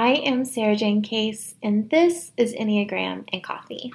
I 0.00 0.10
am 0.24 0.44
Sarah 0.44 0.76
Jayne 0.76 1.02
Case, 1.02 1.56
and 1.60 1.90
this 1.90 2.30
is 2.36 2.54
Enneagram 2.54 3.24
and 3.32 3.42
Coffee. 3.42 3.92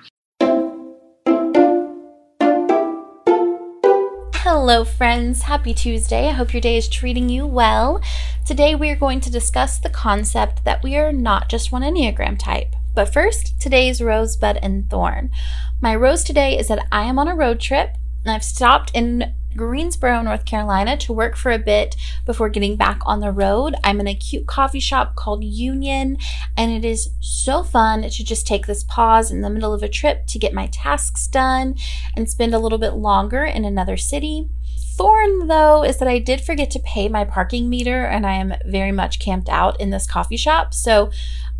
Hello, 4.35 4.83
friends. 4.83 5.43
Happy 5.43 5.73
Tuesday. 5.73 6.27
I 6.27 6.33
hope 6.33 6.53
your 6.53 6.59
day 6.59 6.75
is 6.75 6.89
treating 6.89 7.29
you 7.29 7.47
well. 7.47 8.01
Today, 8.45 8.75
we 8.75 8.89
are 8.89 8.97
going 8.97 9.21
to 9.21 9.31
discuss 9.31 9.79
the 9.79 9.89
concept 9.89 10.65
that 10.65 10.83
we 10.83 10.97
are 10.97 11.13
not 11.13 11.47
just 11.47 11.71
one 11.71 11.83
Enneagram 11.83 12.37
type. 12.37 12.75
But 12.93 13.13
first, 13.13 13.61
today's 13.61 14.01
rosebud 14.01 14.59
and 14.61 14.89
thorn. 14.89 15.31
My 15.79 15.95
rose 15.95 16.25
today 16.25 16.59
is 16.59 16.67
that 16.67 16.85
I 16.91 17.03
am 17.03 17.17
on 17.17 17.29
a 17.29 17.35
road 17.35 17.61
trip. 17.61 17.95
And 18.25 18.31
I've 18.33 18.43
stopped 18.43 18.91
in 18.93 19.33
Greensboro, 19.55 20.21
North 20.21 20.45
Carolina 20.45 20.97
to 20.97 21.13
work 21.13 21.35
for 21.35 21.51
a 21.51 21.59
bit 21.59 21.95
before 22.25 22.49
getting 22.49 22.75
back 22.75 22.99
on 23.05 23.19
the 23.19 23.31
road. 23.31 23.75
I'm 23.83 23.99
in 23.99 24.07
a 24.07 24.15
cute 24.15 24.47
coffee 24.47 24.79
shop 24.79 25.15
called 25.15 25.43
Union, 25.43 26.17
and 26.57 26.71
it 26.71 26.85
is 26.85 27.11
so 27.19 27.63
fun 27.63 28.03
to 28.03 28.23
just 28.23 28.47
take 28.47 28.65
this 28.65 28.83
pause 28.83 29.31
in 29.31 29.41
the 29.41 29.49
middle 29.49 29.73
of 29.73 29.83
a 29.83 29.89
trip 29.89 30.25
to 30.27 30.39
get 30.39 30.53
my 30.53 30.67
tasks 30.67 31.27
done 31.27 31.75
and 32.15 32.29
spend 32.29 32.53
a 32.53 32.59
little 32.59 32.77
bit 32.79 32.93
longer 32.93 33.43
in 33.43 33.65
another 33.65 33.97
city. 33.97 34.49
Thorn, 34.95 35.47
though, 35.47 35.83
is 35.83 35.97
that 35.97 36.07
I 36.07 36.19
did 36.19 36.41
forget 36.41 36.69
to 36.71 36.79
pay 36.79 37.09
my 37.09 37.25
parking 37.25 37.67
meter 37.67 38.05
and 38.05 38.27
I 38.27 38.33
am 38.33 38.53
very 38.65 38.91
much 38.91 39.19
camped 39.19 39.49
out 39.49 39.79
in 39.81 39.89
this 39.89 40.05
coffee 40.05 40.37
shop. 40.37 40.73
So 40.73 41.11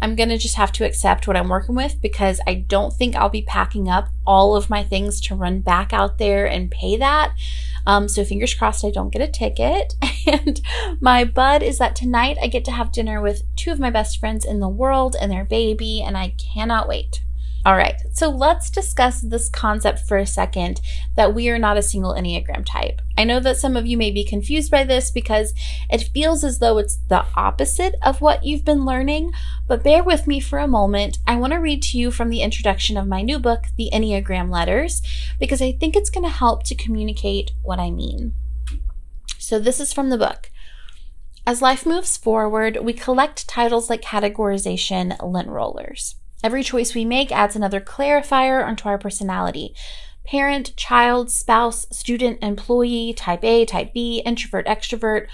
I'm 0.03 0.17
going 0.17 0.27
to 0.27 0.37
just 0.37 0.55
have 0.55 0.73
to 0.73 0.85
accept 0.85 1.27
what 1.27 1.37
I'm 1.37 1.47
working 1.47 1.75
with 1.75 2.01
because 2.01 2.41
I 2.45 2.55
don't 2.55 2.91
think 2.93 3.15
I'll 3.15 3.29
be 3.29 3.43
packing 3.43 3.87
up 3.87 4.09
all 4.27 4.53
of 4.53 4.69
my 4.69 4.83
things 4.83 5.21
to 5.21 5.35
run 5.35 5.61
back 5.61 5.93
out 5.93 6.17
there 6.17 6.45
and 6.45 6.69
pay 6.69 6.97
that. 6.97 7.33
Um, 7.87 8.09
so 8.09 8.25
fingers 8.25 8.53
crossed 8.53 8.83
I 8.83 8.91
don't 8.91 9.13
get 9.13 9.21
a 9.21 9.31
ticket. 9.31 9.95
And 10.25 10.61
my 11.01 11.25
bud 11.25 11.61
is 11.61 11.79
that 11.79 11.97
tonight 11.97 12.37
I 12.41 12.47
get 12.47 12.63
to 12.65 12.71
have 12.71 12.93
dinner 12.93 13.21
with 13.21 13.43
two 13.57 13.73
of 13.73 13.79
my 13.79 13.89
best 13.89 14.21
friends 14.21 14.45
in 14.45 14.61
the 14.61 14.69
world 14.69 15.17
and 15.19 15.29
their 15.29 15.43
baby, 15.43 16.01
and 16.01 16.17
I 16.17 16.33
cannot 16.37 16.87
wait. 16.87 17.21
All 17.65 17.77
right, 17.77 17.95
so 18.11 18.29
let's 18.29 18.69
discuss 18.69 19.21
this 19.21 19.47
concept 19.47 19.99
for 19.99 20.17
a 20.17 20.25
second 20.25 20.81
that 21.15 21.33
we 21.33 21.47
are 21.49 21.57
not 21.57 21.77
a 21.77 21.81
single 21.81 22.13
Enneagram 22.13 22.65
type. 22.65 23.01
I 23.17 23.23
know 23.23 23.39
that 23.39 23.55
some 23.55 23.77
of 23.77 23.85
you 23.85 23.97
may 23.97 24.11
be 24.11 24.25
confused 24.25 24.69
by 24.69 24.83
this 24.83 25.09
because 25.09 25.53
it 25.89 26.09
feels 26.13 26.43
as 26.43 26.59
though 26.59 26.77
it's 26.77 26.97
the 27.07 27.23
opposite 27.35 27.95
of 28.01 28.19
what 28.19 28.43
you've 28.43 28.65
been 28.65 28.83
learning, 28.83 29.31
but 29.65 29.81
bear 29.81 30.03
with 30.03 30.27
me 30.27 30.41
for 30.41 30.59
a 30.59 30.67
moment. 30.67 31.19
I 31.25 31.37
want 31.37 31.53
to 31.53 31.59
read 31.59 31.81
to 31.83 31.97
you 31.97 32.11
from 32.11 32.29
the 32.29 32.41
introduction 32.41 32.97
of 32.97 33.07
my 33.07 33.21
new 33.21 33.39
book, 33.39 33.67
The 33.77 33.89
Enneagram 33.93 34.51
Letters, 34.51 35.01
because 35.39 35.61
I 35.61 35.71
think 35.71 35.95
it's 35.95 36.09
going 36.09 36.25
to 36.25 36.29
help 36.29 36.63
to 36.63 36.75
communicate 36.75 37.51
what 37.61 37.79
I 37.79 37.91
mean. 37.91 38.33
So, 39.37 39.57
this 39.57 39.79
is 39.79 39.93
from 39.93 40.09
the 40.09 40.17
book. 40.17 40.51
As 41.47 41.61
life 41.61 41.85
moves 41.85 42.17
forward, 42.17 42.79
we 42.81 42.91
collect 42.91 43.47
titles 43.47 43.89
like 43.89 44.01
categorization 44.01 45.15
lint 45.21 45.47
rollers. 45.47 46.15
Every 46.43 46.61
choice 46.61 46.93
we 46.93 47.05
make 47.05 47.31
adds 47.31 47.55
another 47.55 47.79
clarifier 47.79 48.67
onto 48.67 48.89
our 48.89 48.97
personality. 48.97 49.73
Parent, 50.25 50.75
child, 50.75 51.31
spouse, 51.31 51.85
student, 51.89 52.43
employee, 52.43 53.13
type 53.13 53.45
A, 53.45 53.65
type 53.65 53.93
B, 53.93 54.21
introvert, 54.25 54.67
extrovert, 54.67 55.27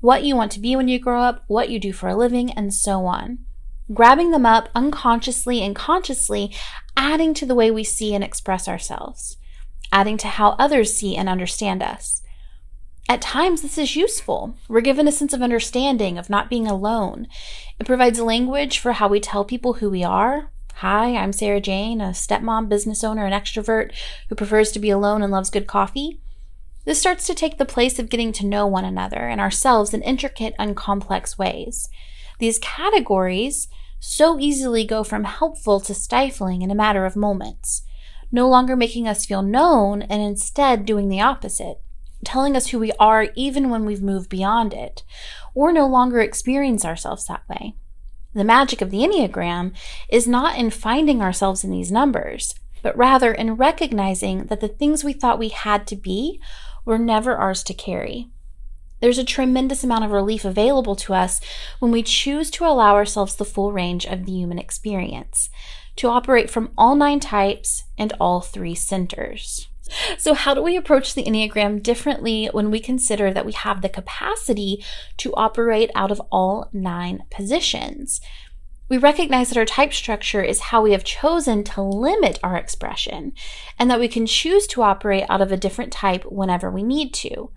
what 0.00 0.24
you 0.24 0.34
want 0.34 0.50
to 0.52 0.60
be 0.60 0.74
when 0.74 0.88
you 0.88 0.98
grow 0.98 1.22
up, 1.22 1.44
what 1.46 1.70
you 1.70 1.78
do 1.78 1.92
for 1.92 2.08
a 2.08 2.16
living, 2.16 2.50
and 2.50 2.74
so 2.74 3.06
on. 3.06 3.38
Grabbing 3.94 4.32
them 4.32 4.44
up 4.44 4.68
unconsciously 4.74 5.62
and 5.62 5.76
consciously, 5.76 6.52
adding 6.96 7.32
to 7.34 7.46
the 7.46 7.54
way 7.54 7.70
we 7.70 7.84
see 7.84 8.12
and 8.12 8.24
express 8.24 8.66
ourselves, 8.66 9.36
adding 9.92 10.16
to 10.16 10.26
how 10.26 10.50
others 10.58 10.94
see 10.94 11.16
and 11.16 11.28
understand 11.28 11.80
us. 11.80 12.22
At 13.08 13.22
times, 13.22 13.62
this 13.62 13.78
is 13.78 13.94
useful. 13.94 14.56
We're 14.68 14.80
given 14.80 15.06
a 15.06 15.12
sense 15.12 15.32
of 15.32 15.42
understanding, 15.42 16.18
of 16.18 16.28
not 16.28 16.50
being 16.50 16.66
alone. 16.66 17.28
It 17.78 17.86
provides 17.86 18.18
language 18.18 18.80
for 18.80 18.94
how 18.94 19.06
we 19.06 19.20
tell 19.20 19.44
people 19.44 19.74
who 19.74 19.88
we 19.88 20.02
are, 20.02 20.50
Hi, 20.80 21.16
I'm 21.16 21.32
Sarah 21.32 21.62
Jayne, 21.62 22.02
a 22.02 22.10
stepmom, 22.10 22.68
business 22.68 23.02
owner, 23.02 23.24
and 23.24 23.32
extrovert 23.32 23.94
who 24.28 24.34
prefers 24.34 24.70
to 24.72 24.78
be 24.78 24.90
alone 24.90 25.22
and 25.22 25.32
loves 25.32 25.48
good 25.48 25.66
coffee. 25.66 26.20
This 26.84 27.00
starts 27.00 27.26
to 27.28 27.34
take 27.34 27.56
the 27.56 27.64
place 27.64 27.98
of 27.98 28.10
getting 28.10 28.30
to 28.32 28.44
know 28.44 28.66
one 28.66 28.84
another 28.84 29.26
and 29.26 29.40
ourselves 29.40 29.94
in 29.94 30.02
intricate 30.02 30.54
and 30.58 30.76
complex 30.76 31.38
ways. 31.38 31.88
These 32.40 32.58
categories 32.58 33.68
so 34.00 34.38
easily 34.38 34.84
go 34.84 35.02
from 35.02 35.24
helpful 35.24 35.80
to 35.80 35.94
stifling 35.94 36.60
in 36.60 36.70
a 36.70 36.74
matter 36.74 37.06
of 37.06 37.16
moments, 37.16 37.80
no 38.30 38.46
longer 38.46 38.76
making 38.76 39.08
us 39.08 39.24
feel 39.24 39.40
known 39.40 40.02
and 40.02 40.20
instead 40.20 40.84
doing 40.84 41.08
the 41.08 41.22
opposite, 41.22 41.78
telling 42.22 42.54
us 42.54 42.66
who 42.66 42.78
we 42.78 42.92
are 43.00 43.28
even 43.34 43.70
when 43.70 43.86
we've 43.86 44.02
moved 44.02 44.28
beyond 44.28 44.74
it, 44.74 45.04
or 45.54 45.72
no 45.72 45.86
longer 45.86 46.20
experience 46.20 46.84
ourselves 46.84 47.24
that 47.28 47.48
way. 47.48 47.76
The 48.36 48.44
magic 48.44 48.82
of 48.82 48.90
the 48.90 48.98
Enneagram 48.98 49.72
is 50.10 50.28
not 50.28 50.58
in 50.58 50.68
finding 50.68 51.22
ourselves 51.22 51.64
in 51.64 51.70
these 51.70 51.90
numbers, 51.90 52.54
but 52.82 52.94
rather 52.94 53.32
in 53.32 53.54
recognizing 53.54 54.44
that 54.48 54.60
the 54.60 54.68
things 54.68 55.02
we 55.02 55.14
thought 55.14 55.38
we 55.38 55.48
had 55.48 55.86
to 55.86 55.96
be 55.96 56.38
were 56.84 56.98
never 56.98 57.34
ours 57.34 57.62
to 57.62 57.72
carry. 57.72 58.28
There's 59.00 59.16
a 59.16 59.24
tremendous 59.24 59.82
amount 59.82 60.04
of 60.04 60.10
relief 60.10 60.44
available 60.44 60.96
to 60.96 61.14
us 61.14 61.40
when 61.78 61.90
we 61.90 62.02
choose 62.02 62.50
to 62.50 62.66
allow 62.66 62.94
ourselves 62.94 63.36
the 63.36 63.46
full 63.46 63.72
range 63.72 64.04
of 64.04 64.26
the 64.26 64.32
human 64.32 64.58
experience, 64.58 65.48
to 65.96 66.08
operate 66.08 66.50
from 66.50 66.72
all 66.76 66.94
nine 66.94 67.20
types 67.20 67.84
and 67.96 68.12
all 68.20 68.42
three 68.42 68.74
centers. 68.74 69.66
So, 70.18 70.34
how 70.34 70.54
do 70.54 70.62
we 70.62 70.76
approach 70.76 71.14
the 71.14 71.24
Enneagram 71.24 71.82
differently 71.82 72.48
when 72.52 72.70
we 72.70 72.80
consider 72.80 73.32
that 73.32 73.46
we 73.46 73.52
have 73.52 73.82
the 73.82 73.88
capacity 73.88 74.84
to 75.18 75.34
operate 75.34 75.90
out 75.94 76.10
of 76.10 76.20
all 76.30 76.68
nine 76.72 77.24
positions? 77.30 78.20
We 78.88 78.98
recognize 78.98 79.48
that 79.48 79.58
our 79.58 79.64
type 79.64 79.92
structure 79.92 80.42
is 80.42 80.60
how 80.60 80.82
we 80.82 80.92
have 80.92 81.02
chosen 81.02 81.64
to 81.64 81.82
limit 81.82 82.38
our 82.42 82.56
expression, 82.56 83.32
and 83.78 83.90
that 83.90 84.00
we 84.00 84.08
can 84.08 84.26
choose 84.26 84.66
to 84.68 84.82
operate 84.82 85.24
out 85.28 85.40
of 85.40 85.50
a 85.50 85.56
different 85.56 85.92
type 85.92 86.24
whenever 86.24 86.70
we 86.70 86.82
need 86.82 87.12
to. 87.14 87.50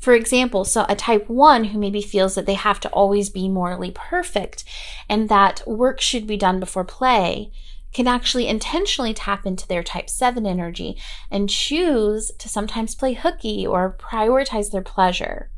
For 0.00 0.14
example, 0.14 0.64
so 0.64 0.86
a 0.88 0.96
type 0.96 1.28
1 1.28 1.64
who 1.64 1.78
maybe 1.78 2.00
feels 2.00 2.34
that 2.34 2.46
they 2.46 2.54
have 2.54 2.80
to 2.80 2.88
always 2.88 3.28
be 3.28 3.48
morally 3.48 3.90
perfect 3.90 4.64
and 5.08 5.28
that 5.28 5.62
work 5.66 6.00
should 6.00 6.26
be 6.26 6.38
done 6.38 6.58
before 6.58 6.84
play 6.84 7.52
can 7.92 8.06
actually 8.06 8.46
intentionally 8.46 9.14
tap 9.14 9.46
into 9.46 9.66
their 9.66 9.82
type 9.82 10.08
7 10.08 10.46
energy 10.46 10.96
and 11.30 11.50
choose 11.50 12.30
to 12.38 12.48
sometimes 12.48 12.94
play 12.94 13.14
hooky 13.14 13.66
or 13.66 13.96
prioritize 13.98 14.70
their 14.70 14.82
pleasure. 14.82 15.50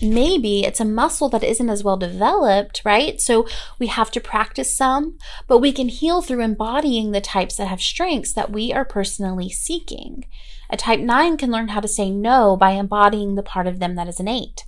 Maybe 0.00 0.64
it's 0.64 0.78
a 0.78 0.84
muscle 0.84 1.28
that 1.30 1.42
isn't 1.42 1.68
as 1.68 1.82
well 1.82 1.96
developed, 1.96 2.82
right? 2.84 3.20
So 3.20 3.48
we 3.80 3.88
have 3.88 4.12
to 4.12 4.20
practice 4.20 4.72
some, 4.72 5.18
but 5.48 5.58
we 5.58 5.72
can 5.72 5.88
heal 5.88 6.22
through 6.22 6.42
embodying 6.42 7.10
the 7.10 7.20
types 7.20 7.56
that 7.56 7.66
have 7.66 7.80
strengths 7.80 8.32
that 8.34 8.52
we 8.52 8.72
are 8.72 8.84
personally 8.84 9.48
seeking. 9.48 10.24
A 10.70 10.76
type 10.76 11.00
9 11.00 11.36
can 11.36 11.50
learn 11.50 11.68
how 11.68 11.80
to 11.80 11.88
say 11.88 12.10
no 12.10 12.56
by 12.56 12.72
embodying 12.72 13.34
the 13.34 13.42
part 13.42 13.66
of 13.66 13.80
them 13.80 13.96
that 13.96 14.06
is 14.06 14.20
an 14.20 14.28
8. 14.28 14.64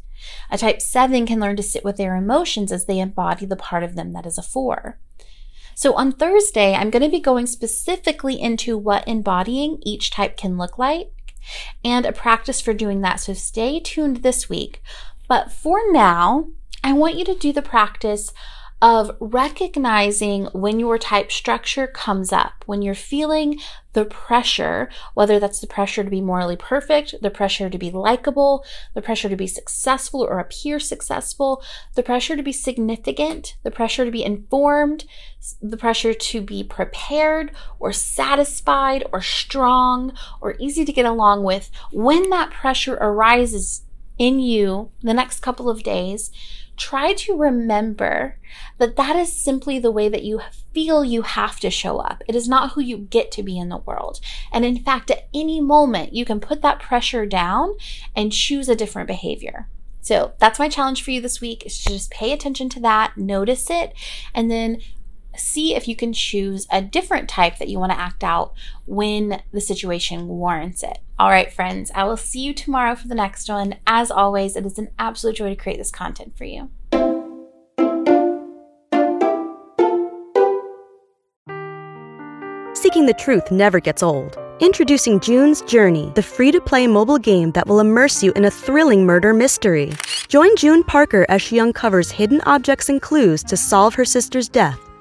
A 0.50 0.58
type 0.58 0.82
7 0.82 1.26
can 1.26 1.38
learn 1.38 1.56
to 1.56 1.62
sit 1.62 1.84
with 1.84 1.96
their 1.96 2.16
emotions 2.16 2.72
as 2.72 2.86
they 2.86 2.98
embody 2.98 3.46
the 3.46 3.56
part 3.56 3.84
of 3.84 3.94
them 3.94 4.12
that 4.12 4.26
is 4.26 4.36
a 4.36 4.42
4. 4.42 4.98
So 5.80 5.94
on 5.94 6.12
Thursday, 6.12 6.74
I'm 6.74 6.90
going 6.90 7.02
to 7.02 7.08
be 7.08 7.20
going 7.20 7.46
specifically 7.46 8.38
into 8.38 8.76
what 8.76 9.08
embodying 9.08 9.78
each 9.80 10.10
type 10.10 10.36
can 10.36 10.58
look 10.58 10.76
like 10.76 11.10
and 11.82 12.04
a 12.04 12.12
practice 12.12 12.60
for 12.60 12.74
doing 12.74 13.00
that. 13.00 13.18
So 13.18 13.32
stay 13.32 13.80
tuned 13.80 14.18
this 14.18 14.46
week. 14.46 14.82
But 15.26 15.50
for 15.50 15.80
now, 15.90 16.48
I 16.84 16.92
want 16.92 17.16
you 17.16 17.24
to 17.24 17.34
do 17.34 17.50
the 17.50 17.62
practice 17.62 18.30
of 18.82 19.10
recognizing 19.20 20.46
when 20.46 20.80
your 20.80 20.96
type 20.96 21.30
structure 21.30 21.86
comes 21.86 22.32
up, 22.32 22.64
when 22.66 22.80
you're 22.80 22.94
feeling 22.94 23.60
the 23.92 24.04
pressure, 24.04 24.88
whether 25.14 25.38
that's 25.38 25.60
the 25.60 25.66
pressure 25.66 26.02
to 26.02 26.08
be 26.08 26.20
morally 26.20 26.56
perfect, 26.56 27.14
the 27.20 27.30
pressure 27.30 27.68
to 27.68 27.76
be 27.76 27.90
likable, 27.90 28.64
the 28.94 29.02
pressure 29.02 29.28
to 29.28 29.36
be 29.36 29.46
successful 29.46 30.22
or 30.22 30.38
appear 30.38 30.78
successful, 30.78 31.62
the 31.94 32.02
pressure 32.02 32.36
to 32.36 32.42
be 32.42 32.52
significant, 32.52 33.56
the 33.64 33.70
pressure 33.70 34.04
to 34.04 34.10
be 34.10 34.24
informed, 34.24 35.04
the 35.60 35.76
pressure 35.76 36.14
to 36.14 36.40
be 36.40 36.64
prepared 36.64 37.50
or 37.78 37.92
satisfied 37.92 39.04
or 39.12 39.20
strong 39.20 40.12
or 40.40 40.56
easy 40.58 40.84
to 40.84 40.92
get 40.92 41.04
along 41.04 41.42
with. 41.42 41.70
When 41.92 42.30
that 42.30 42.50
pressure 42.50 42.94
arises 42.94 43.82
in 44.18 44.38
you 44.38 44.90
the 45.02 45.14
next 45.14 45.40
couple 45.40 45.68
of 45.68 45.82
days, 45.82 46.30
try 46.80 47.12
to 47.12 47.36
remember 47.36 48.36
that 48.78 48.96
that 48.96 49.14
is 49.14 49.32
simply 49.32 49.78
the 49.78 49.90
way 49.90 50.08
that 50.08 50.24
you 50.24 50.40
feel 50.72 51.04
you 51.04 51.22
have 51.22 51.60
to 51.60 51.70
show 51.70 51.98
up. 51.98 52.22
It 52.26 52.34
is 52.34 52.48
not 52.48 52.72
who 52.72 52.80
you 52.80 52.96
get 52.96 53.30
to 53.32 53.42
be 53.42 53.58
in 53.58 53.68
the 53.68 53.76
world. 53.76 54.18
And 54.50 54.64
in 54.64 54.78
fact, 54.78 55.10
at 55.10 55.28
any 55.34 55.60
moment, 55.60 56.14
you 56.14 56.24
can 56.24 56.40
put 56.40 56.62
that 56.62 56.80
pressure 56.80 57.26
down 57.26 57.76
and 58.16 58.32
choose 58.32 58.68
a 58.68 58.74
different 58.74 59.08
behavior. 59.08 59.68
So 60.00 60.32
that's 60.38 60.58
my 60.58 60.70
challenge 60.70 61.02
for 61.04 61.10
you 61.10 61.20
this 61.20 61.42
week 61.42 61.66
is 61.66 61.78
to 61.84 61.90
just 61.90 62.10
pay 62.10 62.32
attention 62.32 62.70
to 62.70 62.80
that, 62.80 63.18
notice 63.18 63.68
it, 63.68 63.92
and 64.34 64.50
then 64.50 64.80
see 65.36 65.74
if 65.74 65.88
you 65.88 65.96
can 65.96 66.12
choose 66.12 66.66
a 66.70 66.82
different 66.82 67.28
type 67.28 67.58
that 67.58 67.68
you 67.68 67.78
want 67.78 67.92
to 67.92 67.98
act 67.98 68.24
out 68.24 68.52
when 68.86 69.42
the 69.52 69.60
situation 69.60 70.28
warrants 70.28 70.82
it. 70.82 70.98
All 71.18 71.30
right, 71.30 71.52
friends, 71.52 71.90
I 71.94 72.04
will 72.04 72.16
see 72.16 72.40
you 72.40 72.54
tomorrow 72.54 72.94
for 72.94 73.08
the 73.08 73.14
next 73.14 73.48
one. 73.48 73.76
As 73.86 74.10
always, 74.10 74.56
it 74.56 74.64
is 74.64 74.78
an 74.78 74.88
absolute 74.98 75.36
joy 75.36 75.50
to 75.50 75.56
create 75.56 75.78
this 75.78 75.90
content 75.90 76.36
for 76.36 76.44
you. 76.44 76.70
Seeking 82.74 83.06
the 83.06 83.16
truth 83.18 83.50
never 83.50 83.78
gets 83.78 84.02
old. 84.02 84.38
Introducing 84.60 85.20
June's 85.20 85.62
Journey, 85.62 86.12
the 86.14 86.22
free 86.22 86.50
to 86.52 86.60
play 86.60 86.86
mobile 86.86 87.18
game 87.18 87.50
that 87.52 87.66
will 87.66 87.80
immerse 87.80 88.22
you 88.22 88.32
in 88.32 88.46
a 88.46 88.50
thrilling 88.50 89.06
murder 89.06 89.32
mystery. 89.32 89.92
Join 90.28 90.54
June 90.56 90.82
Parker 90.84 91.24
as 91.28 91.40
she 91.40 91.60
uncovers 91.60 92.10
hidden 92.10 92.40
objects 92.46 92.88
and 92.88 93.00
clues 93.00 93.42
to 93.44 93.56
solve 93.56 93.94
her 93.94 94.04
sister's 94.04 94.48
death 94.48 94.89